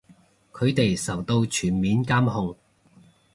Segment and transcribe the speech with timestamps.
[0.51, 2.57] 佢哋受到全面監控